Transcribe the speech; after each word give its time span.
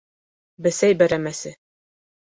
—Бесәй 0.67 0.97
бәрәмәсе! 1.03 1.55